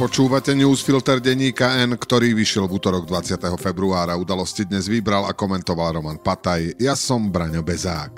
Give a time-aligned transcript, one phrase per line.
[0.00, 3.36] Počúvate newsfilter denníka N, ktorý vyšiel v útorok 20.
[3.60, 4.16] februára.
[4.16, 6.80] Udalosti dnes vybral a komentoval Roman Pataj.
[6.80, 8.16] Ja som Braňo Bezák.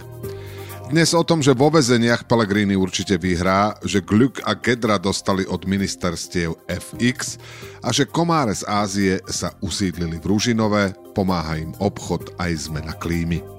[0.95, 5.67] Dnes o tom, že vo vezeniach Pellegrini určite vyhrá, že Gluck a Gedra dostali od
[5.67, 7.43] ministerstiev FX
[7.83, 13.52] a že komáre z Ázie sa usídlili v Ružinové, pomáha im obchod aj zmena klímy.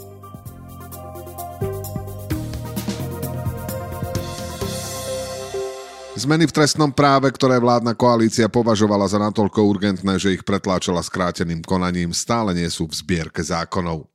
[6.23, 11.59] Zmeny v trestnom práve, ktoré vládna koalícia považovala za natoľko urgentné, že ich pretláčala skráteným
[11.59, 14.07] konaním, stále nie sú v zbierke zákonov.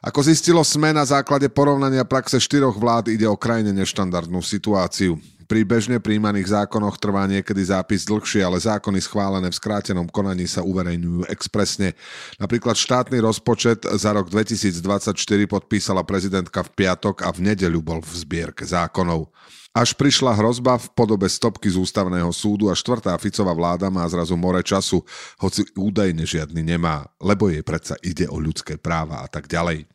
[0.00, 5.20] Ako zistilo SME na základe porovnania praxe štyroch vlád ide o krajine neštandardnú situáciu.
[5.48, 10.60] Pri bežne príjmaných zákonoch trvá niekedy zápis dlhšie, ale zákony schválené v skrátenom konaní sa
[10.60, 11.96] uverejňujú expresne.
[12.36, 15.16] Napríklad štátny rozpočet za rok 2024
[15.48, 19.32] podpísala prezidentka v piatok a v nedeľu bol v zbierke zákonov.
[19.72, 24.36] Až prišla hrozba v podobe stopky z ústavného súdu a štvrtá Ficová vláda má zrazu
[24.36, 25.00] more času,
[25.40, 29.88] hoci údajne žiadny nemá, lebo jej predsa ide o ľudské práva a tak ďalej.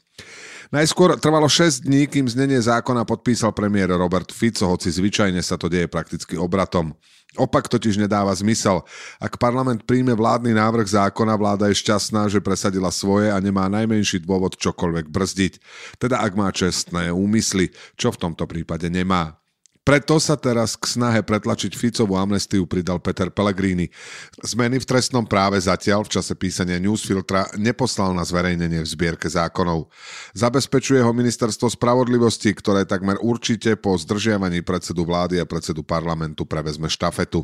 [0.73, 5.69] Najskôr trvalo 6 dní, kým znenie zákona podpísal premiér Robert Fico, hoci zvyčajne sa to
[5.69, 6.97] deje prakticky obratom.
[7.33, 8.85] Opak totiž nedáva zmysel.
[9.17, 14.21] Ak parlament príjme vládny návrh zákona, vláda je šťastná, že presadila svoje a nemá najmenší
[14.21, 15.53] dôvod čokoľvek brzdiť.
[15.97, 19.42] Teda ak má čestné úmysly, čo v tomto prípade nemá.
[19.83, 23.91] Preto sa teraz k snahe pretlačiť Ficovú amnestiu pridal Peter Pellegrini.
[24.39, 29.91] Zmeny v trestnom práve zatiaľ v čase písania newsfiltra neposlal na zverejnenie v zbierke zákonov.
[30.31, 36.87] Zabezpečuje ho ministerstvo spravodlivosti, ktoré takmer určite po zdržiavaní predsedu vlády a predsedu parlamentu prevezme
[36.87, 37.43] štafetu.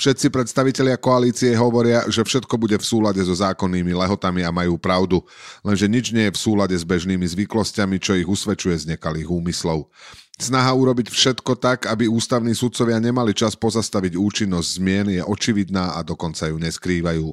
[0.00, 5.20] Všetci predstavitelia koalície hovoria, že všetko bude v súlade so zákonnými lehotami a majú pravdu,
[5.66, 9.90] lenže nič nie je v súlade s bežnými zvyklosťami, čo ich usvedčuje z nekalých úmyslov.
[10.38, 16.06] Snaha urobiť všetko tak, aby ústavní sudcovia nemali čas pozastaviť účinnosť zmien je očividná a
[16.06, 17.26] dokonca ju neskrývajú.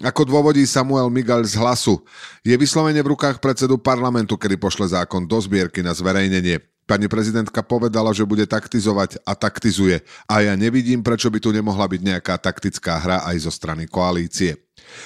[0.00, 1.98] Ako dôvodí Samuel Migal z hlasu,
[2.46, 6.62] je vyslovene v rukách predsedu parlamentu, kedy pošle zákon do zbierky na zverejnenie.
[6.88, 11.86] Pani prezidentka povedala, že bude taktizovať a taktizuje a ja nevidím, prečo by tu nemohla
[11.86, 14.58] byť nejaká taktická hra aj zo strany koalície.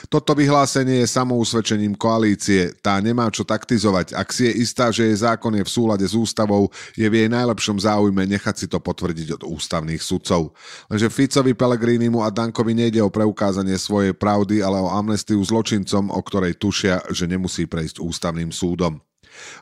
[0.09, 2.73] Toto vyhlásenie je samousvedčením koalície.
[2.81, 4.15] Tá nemá čo taktizovať.
[4.17, 7.29] Ak si je istá, že jej zákon je v súlade s ústavou, je v jej
[7.29, 10.55] najlepšom záujme nechať si to potvrdiť od ústavných sudcov.
[10.89, 16.21] Lenže Ficovi, Pelegrinimu a Dankovi nejde o preukázanie svojej pravdy, ale o amnestiu zločincom, o
[16.23, 19.03] ktorej tušia, že nemusí prejsť ústavným súdom.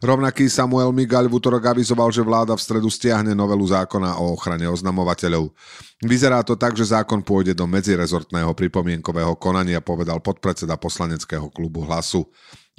[0.02, 4.66] Rovnaký Samuel Migal v útorok avizoval, že vláda v stredu stiahne novelu zákona o ochrane
[4.66, 5.54] oznamovateľov.
[6.02, 12.26] Vyzerá to tak, že zákon pôjde do medzirezortného pripomienkového konania, povedal podpredseda poslaneckého klubu Hlasu.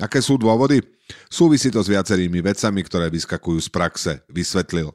[0.02, 0.82] Aké sú dôvody?
[1.30, 4.90] Súvisí to s viacerými vecami, ktoré vyskakujú z praxe, vysvetlil.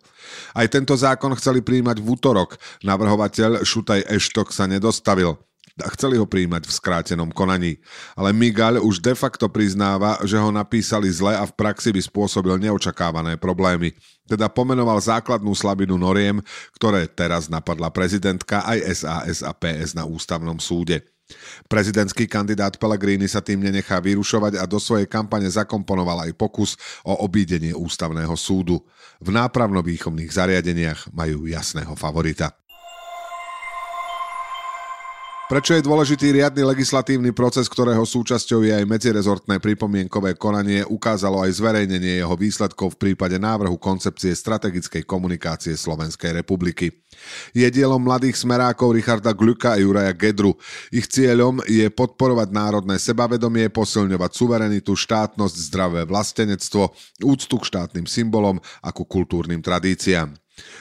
[0.57, 2.59] Aj tento zákon chceli príjmať v útorok.
[2.83, 5.39] Navrhovateľ Šutaj Eštok sa nedostavil
[5.85, 7.79] a chceli ho príjmať v skrátenom konaní.
[8.19, 12.57] Ale Migal už de facto priznáva, že ho napísali zle a v praxi by spôsobil
[12.59, 13.95] neočakávané problémy.
[14.29, 16.45] Teda pomenoval základnú slabinu noriem,
[16.77, 21.07] ktoré teraz napadla prezidentka aj SAS a PS na ústavnom súde.
[21.69, 27.21] Prezidentský kandidát Pellegrini sa tým nenechá vyrušovať a do svojej kampane zakomponoval aj pokus o
[27.21, 28.81] obídenie ústavného súdu.
[29.21, 32.57] V nápravno-výchovných zariadeniach majú jasného favorita.
[35.49, 41.57] Prečo je dôležitý riadny legislatívny proces, ktorého súčasťou je aj medzirezortné pripomienkové konanie, ukázalo aj
[41.57, 46.93] zverejnenie jeho výsledkov v prípade návrhu koncepcie strategickej komunikácie Slovenskej republiky.
[47.57, 50.53] Je dielom mladých smerákov Richarda Gluka a Juraja Gedru.
[50.93, 56.93] Ich cieľom je podporovať národné sebavedomie, posilňovať suverenitu, štátnosť, zdravé vlastenectvo,
[57.25, 60.37] úctu k štátnym symbolom a ku kultúrnym tradíciám.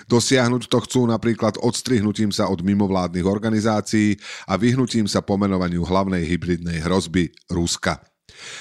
[0.08, 4.18] Dosiahnuť to chcú napríklad odstrihnutím sa od mimovládnych organizácií
[4.48, 8.00] a vyhnutím sa pomenovaniu hlavnej hybridnej hrozby Ruska.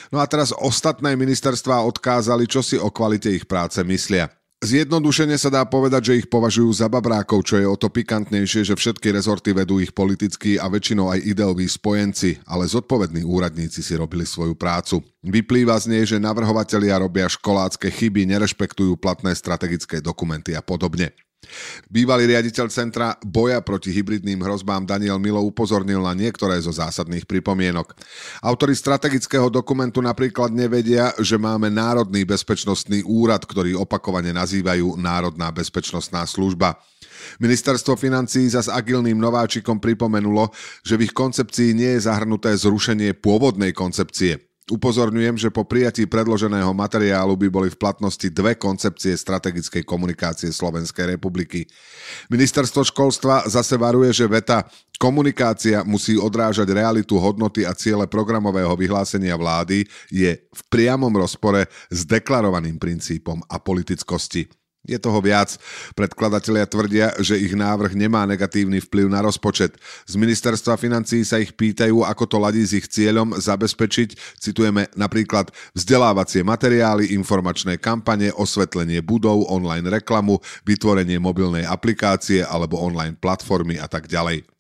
[0.09, 4.31] No a teraz ostatné ministerstvá odkázali, čo si o kvalite ich práce myslia.
[4.56, 8.73] Zjednodušene sa dá povedať, že ich považujú za babrákov, čo je o to pikantnejšie, že
[8.73, 14.25] všetky rezorty vedú ich politickí a väčšinou aj ideoví spojenci, ale zodpovední úradníci si robili
[14.25, 15.05] svoju prácu.
[15.20, 21.12] Vyplýva z nej, že navrhovatelia robia školácké chyby, nerešpektujú platné strategické dokumenty a podobne.
[21.88, 27.96] Bývalý riaditeľ Centra boja proti hybridným hrozbám Daniel Milo upozornil na niektoré zo zásadných pripomienok.
[28.44, 36.28] Autori strategického dokumentu napríklad nevedia, že máme Národný bezpečnostný úrad, ktorý opakovane nazývajú Národná bezpečnostná
[36.28, 36.76] služba.
[37.43, 40.50] Ministerstvo financí za s agilným nováčikom pripomenulo,
[40.87, 44.56] že v ich koncepcii nie je zahrnuté zrušenie pôvodnej koncepcie.
[44.66, 51.14] Upozorňujem, že po prijatí predloženého materiálu by boli v platnosti dve koncepcie strategickej komunikácie Slovenskej
[51.14, 51.70] republiky.
[52.34, 54.66] Ministerstvo školstva zase varuje, že veta
[54.98, 62.02] komunikácia musí odrážať realitu hodnoty a ciele programového vyhlásenia vlády je v priamom rozpore s
[62.02, 64.65] deklarovaným princípom a politickosti.
[64.87, 65.59] Je toho viac.
[65.99, 69.77] Predkladatelia tvrdia, že ich návrh nemá negatívny vplyv na rozpočet.
[70.06, 75.50] Z ministerstva financí sa ich pýtajú, ako to ladí s ich cieľom zabezpečiť, citujeme napríklad
[75.75, 83.91] vzdelávacie materiály, informačné kampane, osvetlenie budov, online reklamu, vytvorenie mobilnej aplikácie alebo online platformy a
[83.91, 84.56] tak ďalej.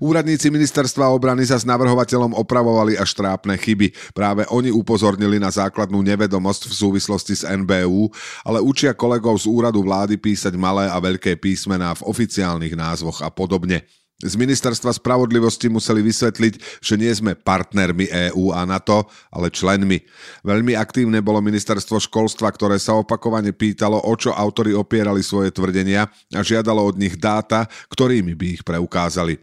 [0.00, 3.92] Úradníci ministerstva obrany sa s navrhovateľom opravovali až trápne chyby.
[4.12, 8.10] Práve oni upozornili na základnú nevedomosť v súvislosti s NBU,
[8.44, 13.28] ale učia kolegov z úradu vlády písať malé a veľké písmená v oficiálnych názvoch a
[13.28, 13.84] podobne.
[14.20, 19.96] Z ministerstva spravodlivosti museli vysvetliť, že nie sme partnermi EÚ a NATO, ale členmi.
[20.44, 26.04] Veľmi aktívne bolo ministerstvo školstva, ktoré sa opakovane pýtalo, o čo autory opierali svoje tvrdenia
[26.36, 29.40] a žiadalo od nich dáta, ktorými by ich preukázali.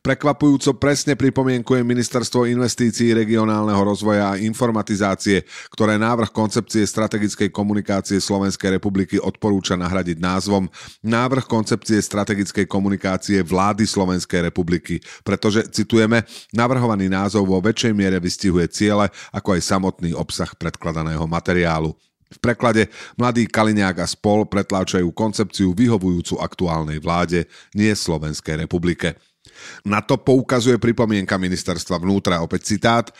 [0.00, 8.78] Prekvapujúco presne pripomienkuje Ministerstvo investícií regionálneho rozvoja a informatizácie, ktoré návrh koncepcie strategickej komunikácie Slovenskej
[8.78, 10.68] republiky odporúča nahradiť názvom
[11.02, 16.22] Návrh koncepcie strategickej komunikácie vlády Slovenskej republiky, pretože, citujeme,
[16.54, 21.92] navrhovaný názov vo väčšej miere vystihuje ciele, ako aj samotný obsah predkladaného materiálu.
[22.32, 22.88] V preklade
[23.20, 27.44] Mladý Kaliňák a spol pretláčajú koncepciu vyhovujúcu aktuálnej vláde,
[27.76, 29.20] nie Slovenskej republike.
[29.86, 33.10] Na to poukazuje pripomienka ministerstva vnútra, opäť citát.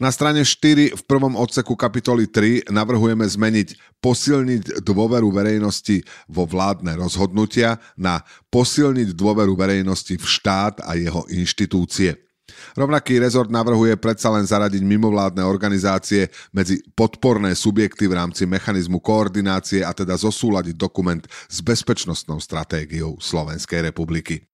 [0.00, 6.96] Na strane 4 v prvom odseku kapitoly 3 navrhujeme zmeniť posilniť dôveru verejnosti vo vládne
[6.96, 12.16] rozhodnutia na posilniť dôveru verejnosti v štát a jeho inštitúcie.
[12.74, 19.86] Rovnaký rezort navrhuje predsa len zaradiť mimovládne organizácie medzi podporné subjekty v rámci mechanizmu koordinácie
[19.86, 24.49] a teda zosúľadiť dokument s bezpečnostnou stratégiou Slovenskej republiky.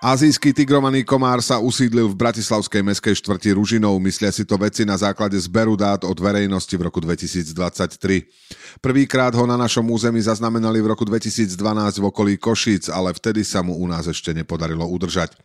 [0.00, 4.96] Azijský tigrovaný komár sa usídlil v bratislavskej meskej štvrti Ružinov, myslia si to veci na
[4.96, 7.52] základe zberu dát od verejnosti v roku 2023.
[8.80, 11.52] Prvýkrát ho na našom území zaznamenali v roku 2012
[12.00, 15.36] v okolí Košíc, ale vtedy sa mu u nás ešte nepodarilo udržať.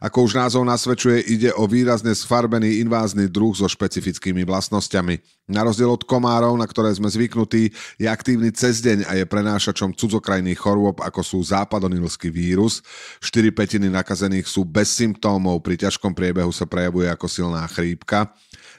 [0.00, 5.20] Ako už názov nasvedčuje, ide o výrazne sfarbený invázny druh so špecifickými vlastnosťami.
[5.48, 9.96] Na rozdiel od komárov, na ktoré sme zvyknutí, je aktívny cez deň a je prenášačom
[9.96, 12.84] cudzokrajných chorôb, ako sú západonilský vírus.
[13.24, 18.28] 4 petiny nakazených sú bez symptómov, pri ťažkom priebehu sa prejavuje ako silná chrípka.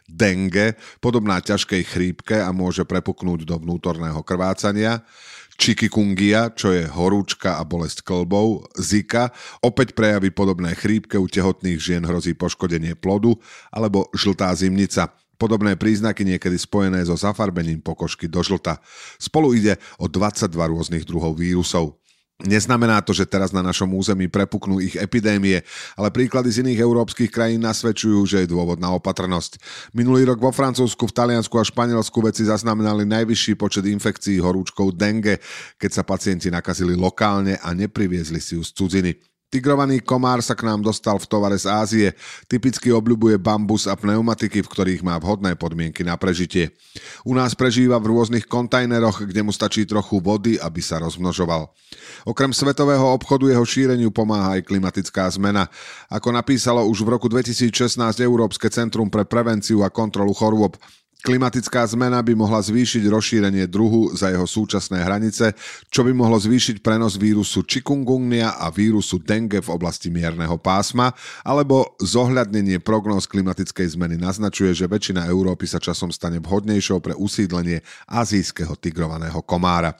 [0.05, 5.01] Dengue, podobná ťažkej chrípke a môže prepuknúť do vnútorného krvácania.
[5.57, 12.05] Chikikungia, čo je horúčka a bolesť klbov, Zika, opäť prejavy podobné chrípke u tehotných žien
[12.05, 13.35] hrozí poškodenie plodu,
[13.73, 18.83] alebo žltá zimnica, Podobné príznaky niekedy spojené so zafarbením pokožky do žlta.
[19.15, 21.95] Spolu ide o 22 rôznych druhov vírusov.
[22.39, 25.59] Neznamená to, že teraz na našom území prepuknú ich epidémie,
[25.99, 29.59] ale príklady z iných európskych krajín nasvedčujú, že je dôvod na opatrnosť.
[29.91, 35.35] Minulý rok vo Francúzsku, v Taliansku a Španielsku veci zaznamenali najvyšší počet infekcií horúčkou dengue,
[35.75, 39.28] keď sa pacienti nakazili lokálne a nepriviezli si ju z cudziny.
[39.49, 42.07] Tigrovaný komár sa k nám dostal v tovare z Ázie.
[42.45, 46.77] Typicky obľubuje bambus a pneumatiky, v ktorých má vhodné podmienky na prežitie.
[47.25, 51.65] U nás prežíva v rôznych kontajneroch, kde mu stačí trochu vody, aby sa rozmnožoval.
[52.29, 55.65] Okrem svetového obchodu jeho šíreniu pomáha aj klimatická zmena.
[56.13, 60.77] Ako napísalo už v roku 2016 Európske centrum pre prevenciu a kontrolu chorôb,
[61.19, 65.51] Klimatická zmena by mohla zvýšiť rozšírenie druhu za jeho súčasné hranice,
[65.91, 71.11] čo by mohlo zvýšiť prenos vírusu chikungunya a vírusu dengue v oblasti mierneho pásma,
[71.43, 77.83] alebo zohľadnenie prognóz klimatickej zmeny naznačuje, že väčšina Európy sa časom stane vhodnejšou pre usídlenie
[78.07, 79.99] azijského tigrovaného komára.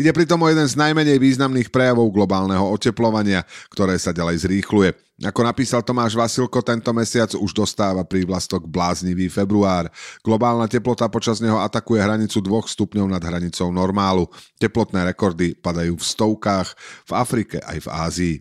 [0.00, 5.05] Ide pritom o jeden z najmenej významných prejavov globálneho oteplovania, ktoré sa ďalej zrýchluje.
[5.16, 9.88] Ako napísal Tomáš Vasilko, tento mesiac už dostáva prívlastok bláznivý február.
[10.20, 14.28] Globálna teplota počas neho atakuje hranicu 2 stupňov nad hranicou normálu.
[14.60, 16.68] Teplotné rekordy padajú v stovkách,
[17.08, 18.36] v Afrike aj v Ázii.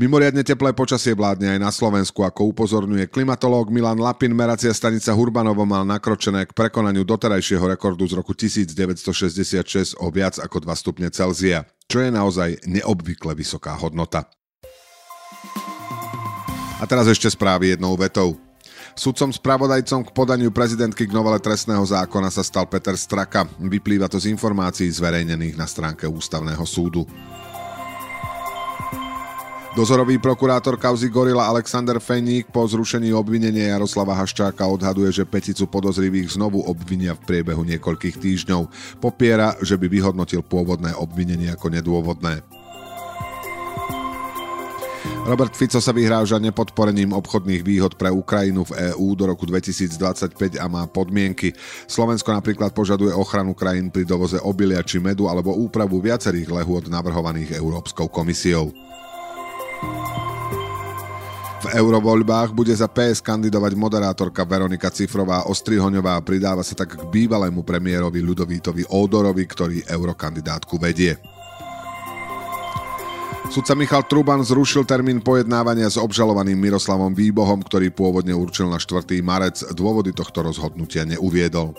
[0.00, 4.32] Mimoriadne teplé počasie vládne aj na Slovensku, ako upozorňuje klimatológ Milan Lapin.
[4.32, 10.64] Meracia stanica Hurbanovo mal nakročené k prekonaniu doterajšieho rekordu z roku 1966 o viac ako
[10.64, 14.32] 2 stupne Celzia, čo je naozaj neobvykle vysoká hodnota.
[16.76, 18.36] A teraz ešte správy jednou vetou.
[18.92, 23.48] Sudcom spravodajcom k podaniu prezidentky k novele trestného zákona sa stal Peter Straka.
[23.56, 27.08] Vyplýva to z informácií zverejnených na stránke Ústavného súdu.
[29.76, 36.40] Dozorový prokurátor kauzy Gorila Alexander Feník po zrušení obvinenia Jaroslava Haščáka odhaduje, že peticu podozrivých
[36.40, 38.72] znovu obvinia v priebehu niekoľkých týždňov.
[39.04, 42.40] Popiera, že by vyhodnotil pôvodné obvinenie ako nedôvodné.
[45.26, 50.70] Robert Fico sa vyhráža nepodporením obchodných výhod pre Ukrajinu v EÚ do roku 2025 a
[50.70, 51.50] má podmienky.
[51.90, 57.58] Slovensko napríklad požaduje ochranu krajín pri dovoze obilia či medu alebo úpravu viacerých lehôd navrhovaných
[57.58, 58.70] Európskou komisiou.
[61.66, 67.02] V eurovoľbách bude za PS kandidovať moderátorka Veronika Cifrová Ostrihoňová a pridáva sa tak k
[67.02, 71.35] bývalému premiérovi Ľudovítovi Ódorovi, ktorý eurokandidátku vedie.
[73.46, 79.08] Sudca Michal Truban zrušil termín pojednávania s obžalovaným Miroslavom Výbohom, ktorý pôvodne určil na 4.
[79.24, 79.62] marec.
[79.72, 81.72] Dôvody tohto rozhodnutia neuviedol.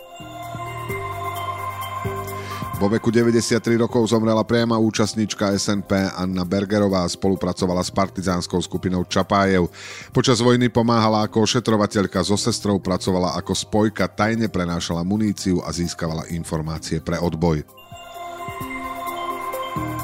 [2.78, 9.02] Vo veku 93 rokov zomrela priama účastníčka SNP Anna Bergerová a spolupracovala s partizánskou skupinou
[9.02, 9.66] Čapájev.
[10.14, 16.30] Počas vojny pomáhala ako ošetrovateľka so sestrou, pracovala ako spojka, tajne prenášala muníciu a získavala
[16.30, 17.66] informácie pre odboj.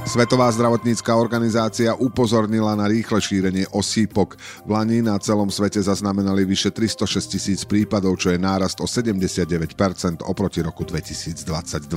[0.03, 4.35] Svetová zdravotnícká organizácia upozornila na rýchle šírenie osýpok.
[4.67, 9.73] V Lani na celom svete zaznamenali vyše 306 tisíc prípadov, čo je nárast o 79%
[10.21, 11.87] oproti roku 2022.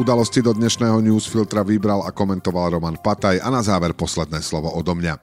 [0.00, 4.96] Udalosti do dnešného newsfiltra vybral a komentoval Roman Pataj a na záver posledné slovo odo
[4.96, 5.20] mňa.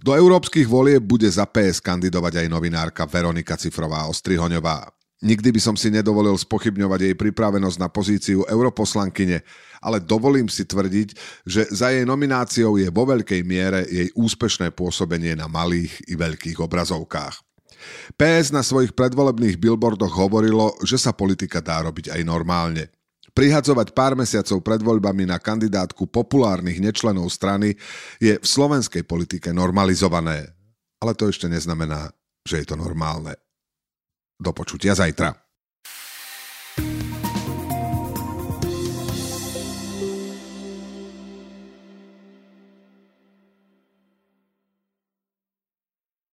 [0.00, 4.95] Do európskych volieb bude za PS kandidovať aj novinárka Veronika Cifrová Ostrihoňová.
[5.24, 9.40] Nikdy by som si nedovolil spochybňovať jej pripravenosť na pozíciu europoslankyne,
[9.80, 11.08] ale dovolím si tvrdiť,
[11.48, 16.60] že za jej nomináciou je vo veľkej miere jej úspešné pôsobenie na malých i veľkých
[16.60, 17.40] obrazovkách.
[18.20, 22.92] PS na svojich predvolebných billboardoch hovorilo, že sa politika dá robiť aj normálne.
[23.36, 27.76] Prihadzovať pár mesiacov pred voľbami na kandidátku populárnych nečlenov strany
[28.16, 30.56] je v slovenskej politike normalizované.
[31.00, 32.12] Ale to ešte neznamená,
[32.48, 33.36] že je to normálne.
[34.40, 35.45] Do počutia zajtra.